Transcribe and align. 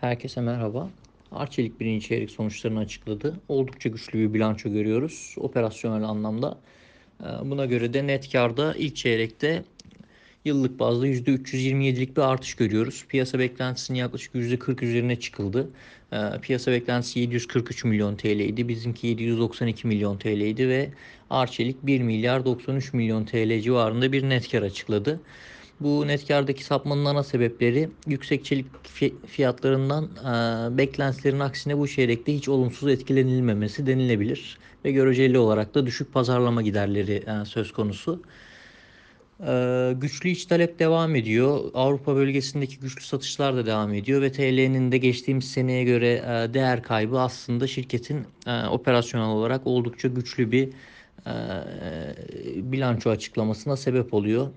Herkese 0.00 0.40
merhaba. 0.40 0.90
Arçelik 1.32 1.80
birinci 1.80 2.08
çeyrek 2.08 2.30
sonuçlarını 2.30 2.78
açıkladı. 2.78 3.40
Oldukça 3.48 3.88
güçlü 3.88 4.18
bir 4.18 4.34
bilanço 4.34 4.68
görüyoruz 4.70 5.34
operasyonel 5.38 6.02
anlamda. 6.04 6.58
Ee, 7.22 7.24
Buna 7.44 7.66
göre 7.66 7.94
de 7.94 8.06
net 8.06 8.32
karda 8.32 8.74
ilk 8.74 8.96
çeyrekte 8.96 9.64
yıllık 10.44 10.78
bazda 10.78 11.06
%327'lik 11.06 12.16
bir 12.16 12.22
artış 12.22 12.54
görüyoruz. 12.54 13.04
Piyasa 13.08 13.38
beklentisinin 13.38 13.98
yaklaşık 13.98 14.34
%40 14.34 14.84
üzerine 14.84 15.20
çıkıldı. 15.20 15.70
Ee, 16.12 16.16
Piyasa 16.42 16.72
beklentisi 16.72 17.20
743 17.20 17.84
milyon 17.84 18.16
TL 18.16 18.40
idi. 18.40 18.68
Bizimki 18.68 19.06
792 19.06 19.86
milyon 19.86 20.18
TL 20.18 20.40
idi 20.40 20.68
ve 20.68 20.90
Arçelik 21.30 21.86
1 21.86 22.02
milyar 22.02 22.44
93 22.44 22.92
milyon 22.92 23.24
TL 23.24 23.60
civarında 23.60 24.12
bir 24.12 24.28
net 24.28 24.50
kar 24.50 24.62
açıkladı. 24.62 25.20
Bu 25.80 26.06
net 26.06 26.28
kardaki 26.28 26.64
sapmanın 26.64 27.04
ana 27.04 27.22
sebepleri 27.22 27.90
yüksek 28.06 28.44
çelik 28.44 28.66
fiyatlarından 29.26 30.04
e, 30.04 30.78
beklentilerin 30.78 31.40
aksine 31.40 31.78
bu 31.78 31.88
çeyrekte 31.88 32.34
hiç 32.34 32.48
olumsuz 32.48 32.88
etkilenilmemesi 32.88 33.86
denilebilir. 33.86 34.58
Ve 34.84 34.92
göreceli 34.92 35.38
olarak 35.38 35.74
da 35.74 35.86
düşük 35.86 36.12
pazarlama 36.12 36.62
giderleri 36.62 37.12
e, 37.12 37.44
söz 37.44 37.72
konusu. 37.72 38.22
E, 39.46 39.92
güçlü 39.96 40.28
iç 40.28 40.46
talep 40.46 40.78
devam 40.78 41.14
ediyor. 41.14 41.70
Avrupa 41.74 42.16
bölgesindeki 42.16 42.80
güçlü 42.80 43.04
satışlar 43.04 43.56
da 43.56 43.66
devam 43.66 43.94
ediyor 43.94 44.22
ve 44.22 44.32
TL'nin 44.32 44.92
de 44.92 44.98
geçtiğimiz 44.98 45.50
seneye 45.50 45.84
göre 45.84 46.12
e, 46.12 46.54
değer 46.54 46.82
kaybı 46.82 47.20
aslında 47.20 47.66
şirketin 47.66 48.26
e, 48.46 48.66
operasyonel 48.66 49.28
olarak 49.28 49.66
oldukça 49.66 50.08
güçlü 50.08 50.52
bir 50.52 50.68
e, 51.26 51.32
bilanço 52.72 53.10
açıklamasına 53.10 53.76
sebep 53.76 54.14
oluyor. 54.14 54.48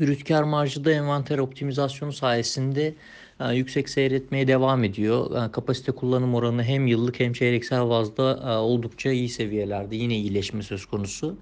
Brüt 0.00 0.24
kar 0.24 0.42
marjı 0.42 0.84
da 0.84 0.92
envanter 0.92 1.38
optimizasyonu 1.38 2.12
sayesinde 2.12 2.94
e, 3.40 3.54
yüksek 3.54 3.88
seyretmeye 3.88 4.48
devam 4.48 4.84
ediyor. 4.84 5.46
E, 5.46 5.52
kapasite 5.52 5.92
kullanım 5.92 6.34
oranı 6.34 6.64
hem 6.64 6.86
yıllık 6.86 7.20
hem 7.20 7.32
çeyreksel 7.32 7.88
bazda 7.88 8.52
e, 8.52 8.56
oldukça 8.56 9.10
iyi 9.10 9.28
seviyelerde. 9.28 9.96
Yine 9.96 10.16
iyileşme 10.16 10.62
söz 10.62 10.86
konusu. 10.86 11.36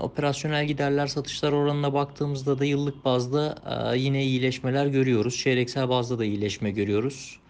Operasyonel 0.00 0.66
giderler 0.66 1.06
satışlar 1.06 1.52
oranına 1.52 1.94
baktığımızda 1.94 2.58
da 2.58 2.64
yıllık 2.64 3.04
bazda 3.04 3.58
yine 3.96 4.24
iyileşmeler 4.24 4.86
görüyoruz. 4.86 5.36
Çeyreksel 5.36 5.88
bazda 5.88 6.18
da 6.18 6.24
iyileşme 6.24 6.70
görüyoruz. 6.70 7.40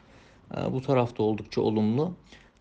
Bu 0.70 0.82
tarafta 0.82 1.22
oldukça 1.22 1.60
olumlu. 1.60 2.14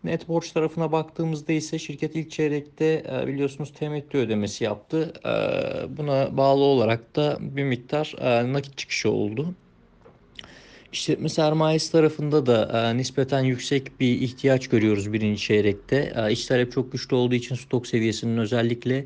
Net 0.04 0.28
borç 0.28 0.52
tarafına 0.52 0.92
baktığımızda 0.92 1.52
ise 1.52 1.78
şirket 1.78 2.16
ilk 2.16 2.30
çeyrekte 2.30 3.04
e, 3.12 3.26
biliyorsunuz 3.26 3.72
temettü 3.72 4.18
ödemesi 4.18 4.64
yaptı. 4.64 5.12
E, 5.26 5.96
buna 5.96 6.36
bağlı 6.36 6.62
olarak 6.62 7.16
da 7.16 7.38
bir 7.40 7.64
miktar 7.64 8.14
e, 8.18 8.52
nakit 8.52 8.76
çıkışı 8.78 9.10
oldu. 9.10 9.54
İşletme 10.92 11.28
sermayesi 11.28 11.92
tarafında 11.92 12.46
da 12.46 12.92
nispeten 12.92 13.42
yüksek 13.44 14.00
bir 14.00 14.20
ihtiyaç 14.20 14.68
görüyoruz 14.68 15.12
birinci 15.12 15.42
çeyrekte. 15.42 16.28
İç 16.30 16.46
talep 16.46 16.72
çok 16.72 16.92
güçlü 16.92 17.16
olduğu 17.16 17.34
için 17.34 17.54
stok 17.54 17.86
seviyesinin 17.86 18.38
özellikle 18.38 19.04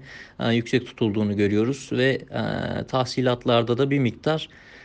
yüksek 0.53 0.87
tutulduğunu 0.87 1.37
görüyoruz 1.37 1.89
ve 1.93 2.19
tahsilatlarda 2.89 3.79
da 3.79 3.91
bir 3.91 3.99
miktar 3.99 4.49
e, 4.49 4.82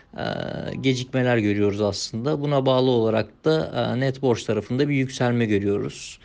gecikmeler 0.82 1.38
görüyoruz 1.38 1.82
aslında. 1.82 2.42
Buna 2.42 2.66
bağlı 2.66 2.90
olarak 2.90 3.46
da 3.46 3.72
e, 3.96 4.00
net 4.00 4.22
borç 4.22 4.44
tarafında 4.44 4.90
bir 4.90 4.96
yükselme 4.96 5.46
görüyoruz. 5.46 6.20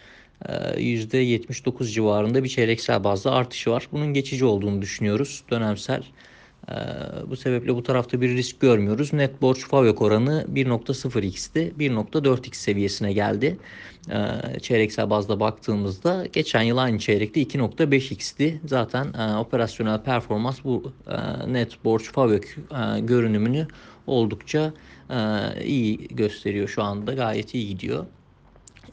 %79 0.49 1.85
e, 1.85 1.87
civarında 1.87 2.45
bir 2.45 2.49
çeyreksel 2.49 3.05
bazda 3.05 3.33
artışı 3.33 3.71
var. 3.71 3.89
Bunun 3.93 4.15
geçici 4.15 4.45
olduğunu 4.45 4.83
düşünüyoruz 4.83 5.45
dönemsel. 5.51 6.03
Bu 7.27 7.37
sebeple 7.37 7.75
bu 7.75 7.83
tarafta 7.83 8.21
bir 8.21 8.37
risk 8.37 8.61
görmüyoruz. 8.61 9.13
Net 9.13 9.43
borç 9.43 9.67
FAVÖK 9.67 10.03
oranı 10.03 10.47
1.0x'ti. 10.55 11.73
1.4x 11.79 12.55
seviyesine 12.55 13.13
geldi. 13.13 13.59
Çeyreksel 14.63 15.11
bazda 15.11 15.41
baktığımızda 15.41 16.27
geçen 16.33 16.63
yıl 16.63 16.77
aynı 16.77 16.99
çeyrekte 16.99 17.43
2.5x'ti. 17.43 18.61
Zaten 18.67 19.35
operasyonel 19.35 20.03
performans 20.03 20.65
bu 20.65 20.93
net 21.47 21.85
borç 21.85 22.13
FAVÖK 22.13 22.57
görünümünü 23.01 23.67
oldukça 24.07 24.73
iyi 25.65 26.09
gösteriyor 26.09 26.69
şu 26.69 26.83
anda. 26.83 27.13
Gayet 27.15 27.55
iyi 27.55 27.69
gidiyor. 27.69 28.07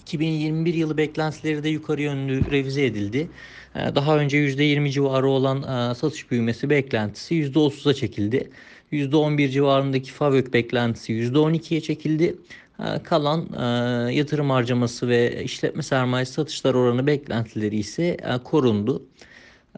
2021 0.10 0.74
yılı 0.74 0.98
beklentileri 0.98 1.64
de 1.64 1.70
yukarı 1.70 2.02
yönlü 2.02 2.52
revize 2.52 2.86
edildi. 2.86 3.32
Ee, 3.76 3.96
daha 3.96 4.18
önce 4.18 4.38
%20 4.38 4.92
civarı 4.92 5.28
olan 5.28 5.92
e, 5.92 5.96
satış 5.96 6.32
büyümesi 6.32 6.70
beklentisi 6.70 7.36
%30'a 7.36 7.94
çekildi. 7.94 8.50
%11 8.92 9.50
civarındaki 9.50 10.12
FAVÖK 10.12 10.54
beklentisi 10.54 11.14
%12'ye 11.14 11.82
çekildi. 11.82 12.36
Ee, 12.80 13.04
kalan 13.04 13.48
e, 13.54 14.14
yatırım 14.14 14.50
harcaması 14.50 15.08
ve 15.08 15.44
işletme 15.44 15.84
sermayesi 15.84 16.34
satışlar 16.34 16.74
oranı 16.74 17.08
beklentileri 17.08 17.78
ise 17.78 18.04
e, 18.04 18.38
korundu. 18.44 19.06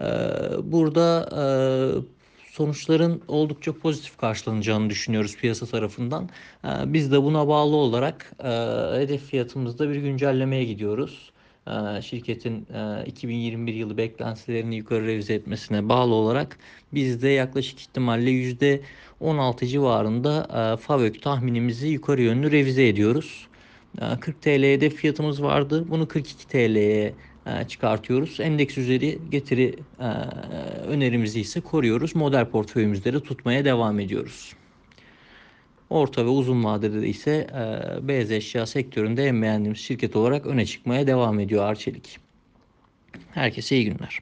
Ee, 0.02 0.06
burada 0.64 1.30
sonuçların 2.52 3.22
oldukça 3.28 3.74
pozitif 3.74 4.18
karşılanacağını 4.18 4.90
düşünüyoruz 4.90 5.38
piyasa 5.38 5.66
tarafından. 5.66 6.30
Ee, 6.66 6.68
biz 6.86 7.12
de 7.12 7.24
buna 7.24 7.48
bağlı 7.48 7.76
olarak 7.76 8.32
e, 8.44 8.48
hedef 9.02 9.26
fiyatımızda 9.26 9.90
bir 9.90 9.96
güncellemeye 9.96 10.64
gidiyoruz. 10.64 11.32
Ee, 11.68 12.02
şirketin 12.02 12.68
2021 13.06 13.74
e, 13.74 13.78
yılı 13.78 13.98
beklentilerini 13.98 14.76
yukarı 14.76 15.08
revize 15.08 15.34
etmesine 15.34 15.90
bağlı 15.90 16.14
olarak 16.14 16.58
biz 16.94 17.22
de 17.22 17.30
yaklaşık 17.30 17.80
ihtimalle 17.80 18.32
%16 19.22 19.66
civarında 19.68 20.48
e, 20.54 20.78
FAVÖK 20.78 21.22
tahminimizi 21.22 21.88
yukarı 21.88 22.22
yönlü 22.22 22.52
revize 22.52 22.88
ediyoruz. 22.88 23.48
40 24.20 24.42
TL 24.42 24.64
hedef 24.64 24.96
fiyatımız 24.96 25.44
vardı. 25.44 25.86
Bunu 25.90 26.08
42 26.08 26.48
TL'ye 26.48 27.14
çıkartıyoruz. 27.68 28.40
Endeks 28.40 28.78
üzeri 28.78 29.20
getiri 29.32 29.76
e, 30.00 30.06
önerimizi 30.88 31.42
ise 31.42 31.62
koruyoruz. 31.62 32.16
Model 32.16 32.46
portföyümüzde 32.46 33.14
de 33.14 33.20
tutmaya 33.20 33.66
devam 33.66 34.00
ediyoruz. 34.00 34.54
Orta 35.90 36.26
ve 36.26 36.30
uzun 36.30 36.64
vadede 36.64 37.02
de 37.02 37.08
ise 37.08 37.48
e, 37.54 38.08
beyaz 38.08 38.32
eşya 38.32 38.66
sektöründe 38.66 39.26
en 39.26 39.42
beğendiğimiz 39.42 39.80
şirket 39.80 40.16
olarak 40.16 40.46
öne 40.46 40.66
çıkmaya 40.66 41.08
devam 41.08 41.40
ediyor 41.40 41.64
Arçelik. 41.64 42.20
Herkese 43.32 43.76
iyi 43.76 43.86
günler. 43.86 44.20